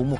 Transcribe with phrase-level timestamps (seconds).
[0.00, 0.18] 周末，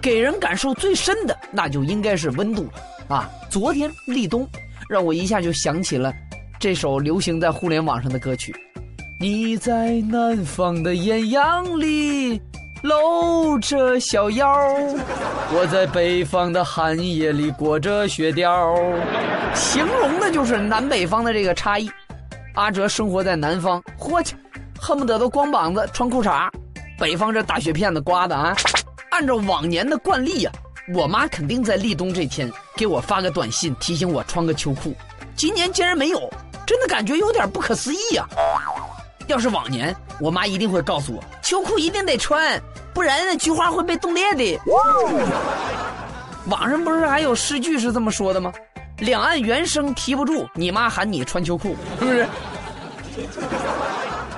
[0.00, 2.66] 给人感受最深的那就应该是温度
[3.08, 3.28] 啊！
[3.50, 4.48] 昨天立冬，
[4.88, 6.10] 让我一下就想起了
[6.58, 8.54] 这首流行在互联网上的歌曲。
[9.20, 12.40] 你在南方的艳阳里
[12.82, 14.48] 露着小腰，
[15.52, 18.74] 我在北方的寒夜里裹着雪貂，
[19.54, 21.90] 形容的就是南北方的这个差异。
[22.54, 24.34] 阿哲生活在南方，嚯去，
[24.80, 26.48] 恨不得都光膀子穿裤衩；
[26.98, 28.56] 北方这大雪片子刮的啊。
[29.18, 30.52] 按照往年的惯例呀，
[30.94, 34.94] 我妈肯定在立冬这天给我发个短信提醒我穿个秋裤，
[35.34, 36.32] 今年竟然没有，
[36.64, 38.24] 真的感觉有点不可思议呀。
[39.26, 42.62] 要是往年，我妈一定会告诉我，秋裤一定得穿，
[42.94, 44.60] 不然那菊花会被冻裂的。
[46.46, 48.52] 网上不是还有诗句是这么说的吗？
[48.98, 52.28] 两岸猿声啼不住，你妈喊你穿秋裤，是不是？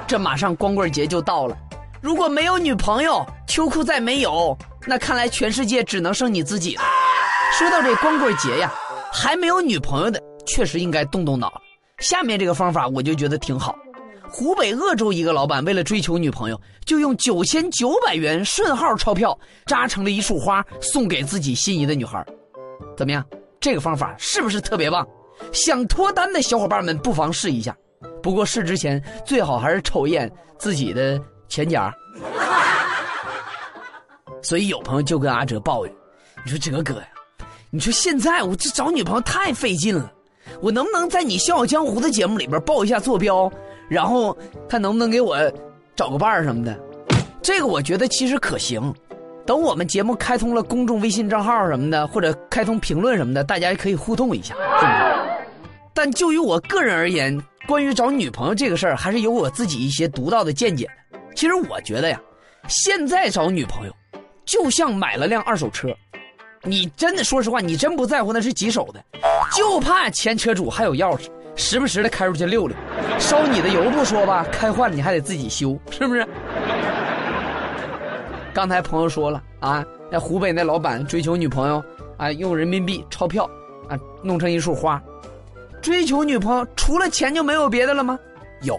[0.06, 1.55] 这马上光棍节就到了，
[2.01, 6.83] 如果没有女朋友，秋裤再没有，那看来全世界只能剩你自己了。
[7.53, 8.73] 说到这光棍节呀，
[9.12, 11.53] 还没有女朋友的，确实应该动动脑。
[11.98, 13.75] 下面这个方法我就觉得挺好。
[14.31, 22.25] 湖北鄂州一个老板为了追求女朋友，就用九千九百元顺号钞票扎成了一束花送给自己心仪的女孩。
[22.97, 23.25] 怎么样？
[23.59, 25.05] 这个方法是不是特别棒？
[25.53, 27.77] 想脱单的小伙伴们不妨试一下。
[28.23, 31.92] 不过试之前最好还是瞅一眼自己的钱夹。
[34.42, 35.94] 所以有朋友就跟阿哲抱怨
[36.44, 37.08] ：“你说哲哥呀，
[37.70, 40.12] 你说现在我这找女朋友太费劲了，
[40.60, 43.50] 我能不能在你《笑傲江湖》的节目里边报一下坐标？”
[43.88, 44.36] 然后
[44.68, 45.36] 看能不能给我
[45.96, 46.78] 找个伴儿什么的，
[47.42, 48.94] 这个我觉得其实可行。
[49.44, 55.46] 等我们节目开通了公众微信账号什么的，或者开通评论什么的，大家也可以互动一下，对不对？
[55.92, 61.18] 但就于我个人而言，关于找女朋友这个事儿，还是有我自己一些独到的见解的。
[61.34, 62.20] 其实我觉得呀，
[62.68, 63.92] 现在找女朋友，
[64.51, 65.97] 就像买了辆二手车，
[66.65, 69.01] 你真的说实话，你真不在乎那是几手的，
[69.55, 71.29] 就怕前车主还有钥匙。
[71.55, 72.77] 时不时的开出去溜溜，
[73.17, 76.27] 烧你的油不说吧，开坏了你还得自己修，是不是？
[78.52, 81.80] 刚才朋友说了啊，那湖北那老板追求女朋友
[82.17, 83.48] 啊，用人民币钞票
[83.89, 85.01] 啊弄成一束花，
[85.80, 88.19] 追求女朋友除了钱就没有别的了吗？
[88.63, 88.77] 有，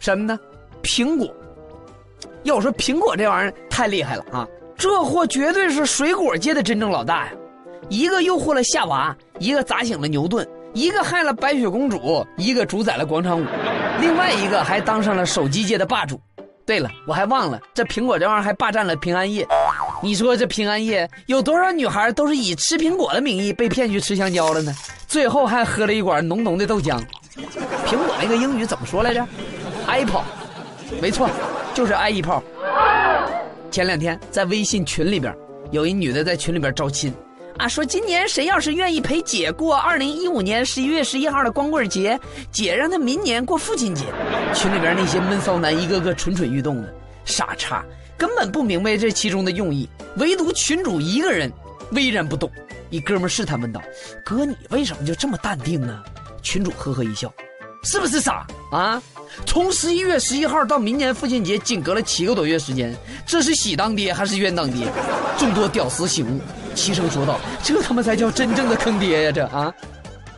[0.00, 0.36] 什么呢？
[0.82, 1.32] 苹果。
[2.44, 7.32] 要说苹果这玩意儿太厉害了啊，这货绝对是水果界的真正老大呀，
[7.88, 10.46] 一个诱惑了夏娃，一个砸醒了牛顿。
[10.74, 13.44] 一个害了白雪公主，一个主宰了广场舞，
[14.00, 16.18] 另外一个还当上了手机界的霸主。
[16.64, 19.46] 对了，我还忘了，这苹果这玩意儿还霸占了平安夜。
[20.02, 24.74] 你说这平安夜有多少女孩都是以吃苹果的名义被骗去吃香蕉了呢？
[25.06, 26.98] 最后还喝了一管浓浓的豆浆。
[27.86, 29.22] 苹果那个英语怎么说来着
[29.86, 30.24] ？Apple，
[31.02, 31.28] 没错，
[31.74, 32.42] 就是爱一泡。
[33.72, 35.34] 前两天在微信群里边，
[35.70, 37.10] 有一女的在群里边招亲。
[37.56, 44.04] 啊，说今年谁要是愿意陪姐过二零一五年十一月十一号的光棍节，姐让他明年过父亲节。
[44.54, 46.94] 群里边那些闷骚男一个个蠢蠢欲动的，
[47.24, 47.82] 傻叉，
[48.18, 49.88] 根本不明白这其中的用意。
[50.18, 51.50] 唯独群主一个人
[51.92, 52.50] 巍然不动。
[52.90, 53.80] 一哥们试探问道
[54.22, 56.02] ：“哥，你为什么就这么淡定呢？”
[56.42, 57.32] 群主呵呵一笑
[57.84, 59.02] ：“是不是傻啊？
[59.46, 62.94] 从十一月十一号到明年父亲节，仅隔了七个多月时间，
[63.26, 64.86] 这是喜当爹还是冤当爹？”
[65.38, 66.40] 众多屌丝醒悟。
[66.74, 69.32] 齐声说道：“这他妈才叫真正的坑爹呀！
[69.32, 69.72] 这啊，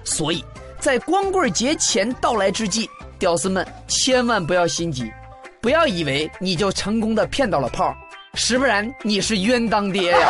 [0.05, 0.45] 所以，
[0.81, 2.89] 在光棍节前到来之际，
[3.19, 5.13] 屌丝们千万不要心急，
[5.61, 7.95] 不要以为你就成功的骗到了炮，
[8.35, 10.29] 实不然你是冤当爹呀！”